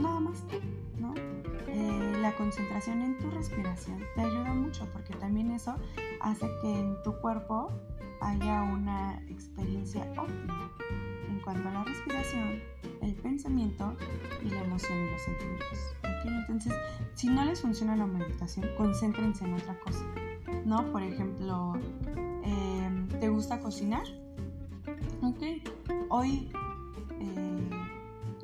[0.00, 0.46] nada más,
[0.96, 1.12] ¿no?
[1.66, 5.76] Eh, la concentración en tu respiración te ayuda mucho porque también eso
[6.22, 7.70] hace que en tu cuerpo
[8.22, 10.72] haya una experiencia óptima
[11.28, 12.62] en cuanto a la respiración,
[13.02, 13.94] el pensamiento
[14.42, 15.78] y la emoción y los sentimientos.
[16.24, 16.72] Entonces,
[17.14, 20.06] si no les funciona la meditación, concéntrense en otra cosa.
[20.64, 20.90] ¿No?
[20.92, 21.74] Por ejemplo,
[22.16, 22.27] em,
[23.20, 24.04] ¿te gusta cocinar?
[25.22, 25.42] Ok,
[26.08, 26.50] hoy
[27.20, 27.70] eh,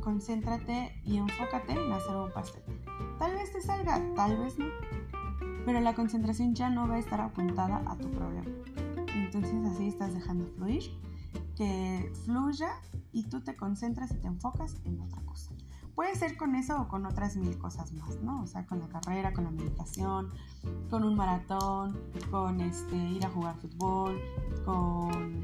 [0.03, 2.63] concéntrate y enfócate en hacer un pastel.
[3.19, 4.67] Tal vez te salga, tal vez no,
[5.65, 8.51] pero la concentración ya no va a estar apuntada a tu problema.
[9.15, 10.83] Entonces así estás dejando fluir,
[11.57, 12.71] que fluya
[13.15, 15.53] y tú te concentras y te enfocas en otra cosa.
[15.95, 18.43] Puede ser con eso o con otras mil cosas más, ¿no?
[18.43, 20.31] O sea, con la carrera, con la meditación,
[20.91, 21.97] con un maratón,
[22.33, 24.21] con este, ir a jugar fútbol,
[24.65, 25.41] con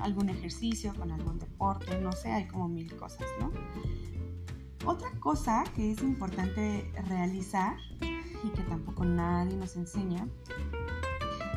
[0.00, 3.52] algún ejercicio, con algún deporte, no sé, hay como mil cosas, ¿no?
[4.86, 7.76] Otra cosa que es importante realizar
[8.42, 10.26] y que tampoco nadie nos enseña,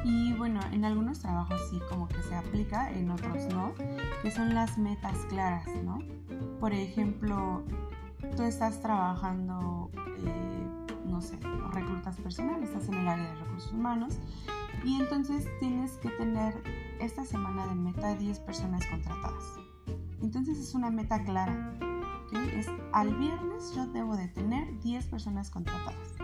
[0.08, 3.74] y bueno, en algunos trabajos sí como que se aplica, en otros no,
[4.22, 6.00] que son las metas claras, ¿no?
[6.62, 7.64] Por ejemplo,
[8.38, 10.68] tú estás trabajando, eh,
[11.06, 11.38] no sé,
[11.74, 14.18] reclutas personales, estás en el área de recursos humanos
[14.86, 16.56] y entonces tienes que tener
[17.02, 19.44] esta semana de meta 10 personas contratadas.
[20.22, 21.74] Entonces es una meta clara.
[22.54, 26.16] Es al viernes yo debo de tener 10 personas contratadas.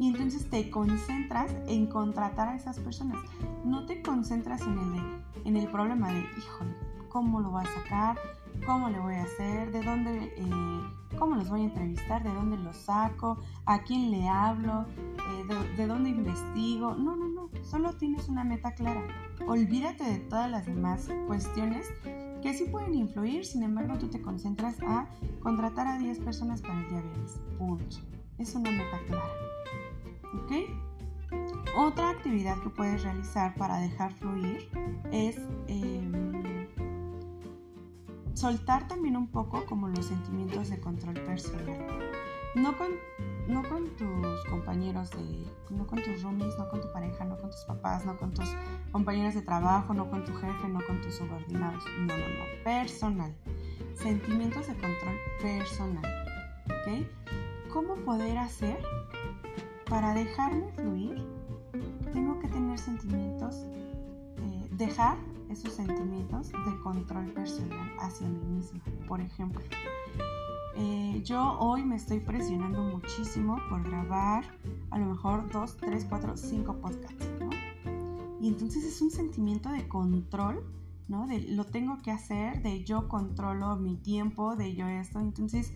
[0.00, 3.18] Y entonces te concentras en contratar a esas personas.
[3.64, 6.74] No te concentras en el, en el problema de, híjole,
[7.08, 8.18] ¿cómo lo voy a sacar?
[8.66, 9.70] ¿Cómo le voy a hacer?
[9.70, 12.24] ¿De dónde, eh, cómo los voy a entrevistar?
[12.24, 13.38] ¿De dónde los saco?
[13.66, 14.86] ¿A quién le hablo?
[14.98, 16.96] Eh, de, ¿De dónde investigo?
[16.96, 17.50] No, no, no.
[17.62, 19.02] Solo tienes una meta clara
[19.46, 21.86] olvídate de todas las demás cuestiones
[22.42, 25.06] que sí pueden influir, sin embargo tú te concentras a
[25.40, 27.40] contratar a 10 personas para el día viernes.
[27.58, 27.96] Punto.
[28.38, 29.28] Es una meta clara.
[30.34, 30.52] ¿Ok?
[31.76, 34.68] Otra actividad que puedes realizar para dejar fluir
[35.12, 35.36] es
[35.68, 36.66] em,
[38.34, 41.86] soltar también un poco como los sentimientos de control personal.
[42.56, 42.88] No con
[43.50, 47.50] no con tus compañeros de, no con tus roomies, no con tu pareja, no con
[47.50, 48.48] tus papás, no con tus
[48.92, 51.84] compañeros de trabajo, no con tu jefe, no con tus subordinados.
[51.98, 52.64] No, no, no.
[52.64, 53.34] Personal.
[53.94, 56.04] Sentimientos de control personal.
[56.66, 57.06] ¿Ok?
[57.72, 58.78] ¿Cómo poder hacer
[59.90, 61.26] para dejarme fluir
[62.12, 63.66] tengo que tener sentimientos,
[64.38, 68.80] eh, dejar esos sentimientos de control personal hacia mí misma.
[69.08, 69.60] Por ejemplo,
[70.76, 74.44] eh, yo hoy me estoy presionando muchísimo por grabar
[74.90, 77.50] a lo mejor dos, tres, cuatro, cinco podcasts, ¿no?
[78.40, 80.64] Y entonces es un sentimiento de control,
[81.08, 81.26] ¿no?
[81.26, 85.18] De lo tengo que hacer, de yo controlo mi tiempo, de yo esto.
[85.18, 85.74] Entonces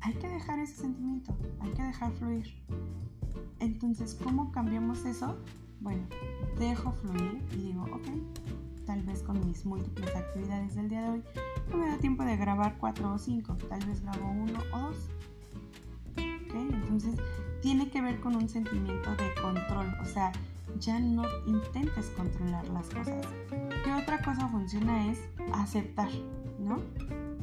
[0.00, 2.46] hay que dejar ese sentimiento, hay que dejar fluir.
[3.62, 5.36] Entonces, ¿cómo cambiamos eso?
[5.78, 6.02] Bueno,
[6.58, 11.22] dejo fluir y digo, ok, tal vez con mis múltiples actividades del día de hoy
[11.70, 14.96] no me da tiempo de grabar cuatro o cinco, tal vez grabo uno o dos.
[16.16, 17.14] Entonces
[17.60, 20.32] tiene que ver con un sentimiento de control, o sea,
[20.80, 23.24] ya no intentes controlar las cosas.
[23.48, 25.20] ¿Qué otra cosa funciona es
[25.52, 26.10] aceptar,
[26.58, 26.80] ¿no?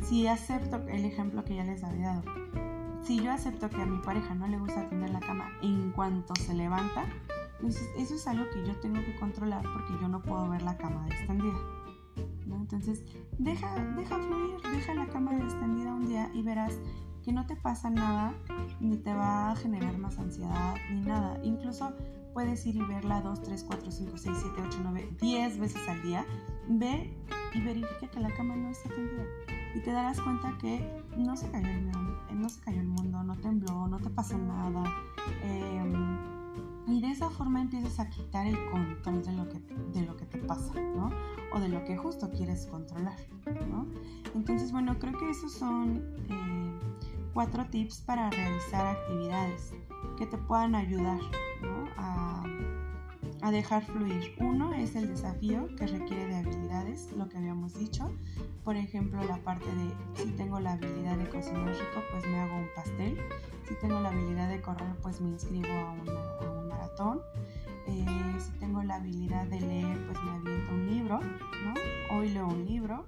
[0.04, 2.24] Si acepto el ejemplo que ya les había dado,
[3.04, 6.36] si yo acepto que a mi pareja no le gusta atender la cama en cuanto
[6.36, 7.06] se levanta,
[7.60, 10.78] entonces, eso es algo que yo tengo que controlar porque yo no puedo ver la
[10.78, 11.58] cama extendida.
[12.46, 13.04] Entonces,
[13.38, 16.78] deja, deja fluir, deja la cama extendida un día y verás
[17.24, 18.34] que no te pasa nada,
[18.80, 21.38] ni te va a generar más ansiedad, ni nada.
[21.44, 21.94] Incluso
[22.34, 26.02] puedes ir y verla 2, 3, 4, 5, 6, 7, 8, 9, 10 veces al
[26.02, 26.26] día.
[26.70, 27.14] Ve
[27.54, 29.26] y verifica que la cama no está tendida.
[29.76, 33.24] Y te darás cuenta que no se cayó el mundo, no se cayó el mundo,
[33.24, 34.84] no tembló, no te pasó nada.
[35.44, 35.84] Eh,
[36.90, 39.60] y de esa forma empiezas a quitar el control de lo que,
[39.94, 41.12] de lo que te pasa, ¿no?
[41.54, 43.18] O de lo que justo quieres controlar,
[43.70, 43.86] ¿no?
[44.34, 46.80] Entonces, bueno, creo que esos son eh,
[47.34, 49.74] cuatro tips para realizar actividades
[50.18, 51.20] que te puedan ayudar,
[53.42, 54.36] a dejar fluir.
[54.40, 58.12] Uno es el desafío que requiere de habilidades, lo que habíamos dicho.
[58.64, 62.58] Por ejemplo, la parte de si tengo la habilidad de cocinar rico, pues me hago
[62.58, 63.18] un pastel.
[63.68, 65.92] Si tengo la habilidad de correr, pues me inscribo a,
[66.52, 67.22] un maratón.
[67.88, 68.06] Eh,
[68.40, 72.18] si tengo la habilidad de leer, pues me aviento un libro, ¿no?
[72.18, 73.06] Hoy leo un libro.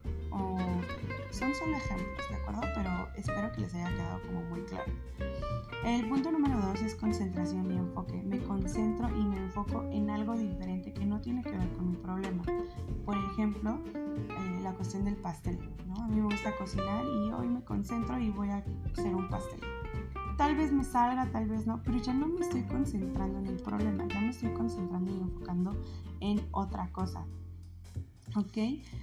[1.31, 2.61] Son solo ejemplos, ¿de acuerdo?
[2.75, 4.91] Pero espero que les haya quedado como muy claro.
[5.83, 8.21] El punto número dos es concentración y enfoque.
[8.23, 11.95] Me concentro y me enfoco en algo diferente que no tiene que ver con mi
[11.95, 12.43] problema.
[13.05, 15.57] Por ejemplo, eh, la cuestión del pastel.
[15.87, 16.03] ¿no?
[16.03, 18.63] A mí me gusta cocinar y hoy me concentro y voy a
[18.93, 19.59] hacer un pastel.
[20.37, 23.57] Tal vez me salga, tal vez no, pero ya no me estoy concentrando en el
[23.57, 25.75] problema, ya me estoy concentrando y enfocando
[26.19, 27.25] en otra cosa.
[28.35, 28.57] ¿Ok?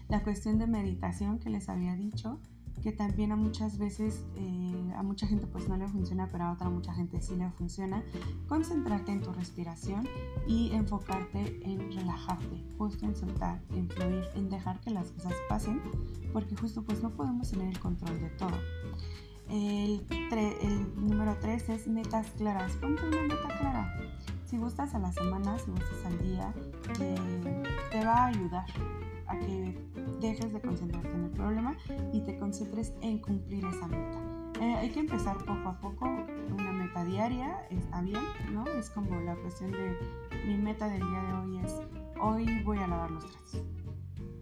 [0.08, 2.38] La cuestión de meditación que les había dicho,
[2.82, 6.52] que también a muchas veces, eh, a mucha gente pues no le funciona, pero a
[6.52, 8.02] otra mucha gente sí le funciona,
[8.46, 10.08] concentrarte en tu respiración
[10.46, 15.80] y enfocarte en relajarte, justo en soltar, en fluir, en dejar que las cosas pasen,
[16.32, 18.56] porque justo pues no podemos tener el control de todo.
[19.50, 20.04] El,
[20.60, 22.72] el número 3 es metas claras.
[22.72, 23.94] Ponte una meta clara.
[24.44, 26.52] Si gustas a la semana, si gustas al día,
[27.00, 28.66] eh, te va a ayudar
[29.28, 29.78] a que
[30.20, 31.76] dejes de concentrarte en el problema
[32.12, 34.18] y te concentres en cumplir esa meta.
[34.60, 36.06] Eh, hay que empezar poco a poco,
[36.52, 38.20] una meta diaria está bien,
[38.52, 38.66] ¿no?
[38.66, 39.96] Es como la cuestión de
[40.46, 41.80] mi meta del día de hoy es,
[42.20, 43.62] hoy voy a lavar los trastes.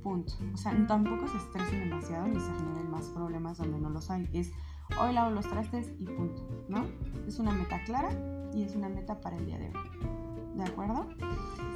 [0.03, 0.33] Punto.
[0.55, 4.29] O sea, tampoco se estresen demasiado ni se generen más problemas donde no los hay.
[4.33, 4.53] Es,
[4.99, 6.87] hoy lavo los trastes y punto, ¿no?
[7.27, 8.11] Es una meta clara
[8.55, 10.26] y es una meta para el día de hoy.
[10.57, 11.07] ¿De acuerdo?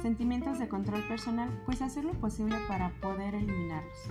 [0.01, 4.09] Sentimientos de control personal, pues hacer lo posible para poder eliminarlos.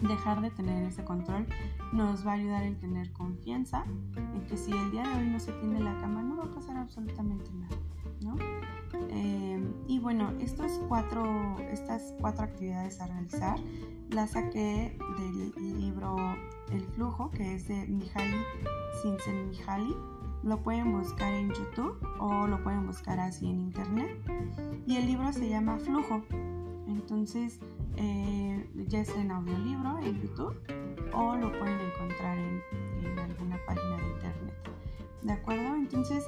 [0.00, 1.46] Dejar de tener ese control
[1.92, 3.84] nos va a ayudar a tener confianza
[4.16, 6.54] en que si el día de hoy no se tiende la cama no va a
[6.54, 7.76] pasar absolutamente nada,
[8.20, 8.36] ¿no?
[9.10, 13.58] Em, y bueno, estos cuatro, estas cuatro actividades a realizar
[14.10, 16.16] las saqué del libro
[16.70, 18.44] El Flujo, que es de Mihaly
[19.02, 20.17] Csikszentmihalyi
[20.48, 24.18] lo pueden buscar en YouTube o lo pueden buscar así en internet.
[24.86, 26.22] Y el libro se llama Flujo.
[26.86, 27.60] Entonces
[27.96, 30.56] eh, ya es en audiolibro en YouTube
[31.12, 34.54] o lo pueden encontrar en, alguna página de internet.
[35.22, 35.74] ¿De acuerdo?
[35.74, 36.24] Entonces,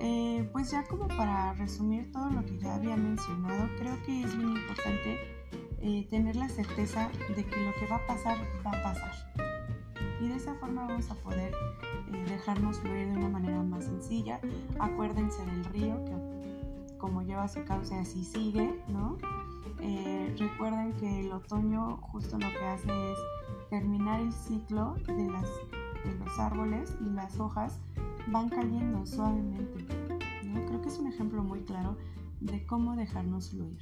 [0.00, 4.34] eh, pues ya como para resumir todo lo que ya había mencionado, creo que es
[4.34, 5.18] muy importante
[5.80, 8.36] eh, tener la certeza de que lo que va a pasar
[8.66, 9.33] va a pasar.
[10.20, 11.52] Y de esa forma vamos a poder
[12.12, 14.40] eh, dejarnos fluir de una manera más sencilla.
[14.78, 19.18] Acuérdense del río, que como lleva su cauce así sigue, ¿no?
[19.80, 23.18] Eh, recuerden que el otoño justo lo que hace es
[23.68, 25.48] terminar el ciclo de, las,
[26.04, 27.80] de los árboles y las hojas
[28.28, 29.84] van cayendo suavemente.
[30.44, 30.64] ¿no?
[30.66, 31.98] Creo que es un ejemplo muy claro
[32.40, 33.78] de cómo dejarnos fluir.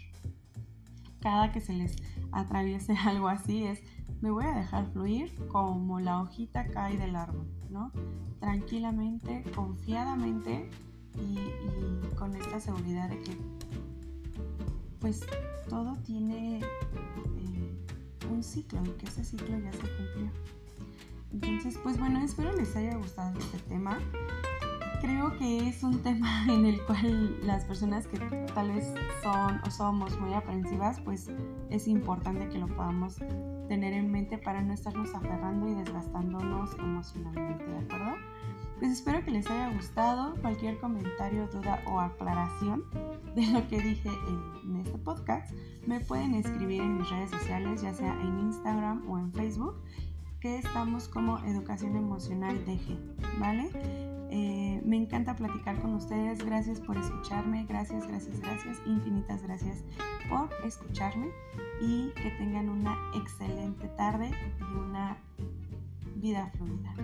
[1.20, 1.96] Cada que se les
[2.32, 3.82] atraviese algo así es
[4.22, 7.90] me voy a dejar fluir como la hojita cae del árbol, ¿no?
[8.38, 10.70] Tranquilamente, confiadamente
[11.16, 13.36] y, con esta seguridad de que
[15.00, 15.26] pues
[15.68, 17.84] todo tiene eh,
[18.30, 20.30] un ciclo y que ese ciclo ya se cumplió.
[21.32, 23.98] Entonces, pues bueno, espero les haya gustado este tema.
[25.02, 28.18] Creo que es un tema en el cual las personas que
[28.54, 31.28] tal vez son o somos muy aprensivas, pues
[31.70, 33.16] es importante que lo podamos
[33.66, 38.14] tener en mente para no estarnos aferrando y desgastándonos emocionalmente, ¿de acuerdo?
[38.78, 40.36] Pues espero que les haya gustado.
[40.40, 42.84] Cualquier comentario, duda o aclaración
[43.34, 44.08] de lo que dije
[44.64, 45.52] en, este podcast,
[45.84, 49.74] me pueden escribir en mis redes sociales, ya sea en Instagram o en Facebook,
[50.38, 54.21] que estamos como Educación Emocional DG, ¿vale?
[54.34, 56.42] Eh, me encanta platicar con ustedes.
[56.42, 57.66] Gracias por escucharme.
[57.68, 58.80] Gracias, gracias, gracias.
[58.86, 59.84] Infinitas gracias
[60.30, 61.28] por escucharme
[61.82, 65.18] y que tengan una excelente tarde y una
[66.16, 66.94] vida fluida.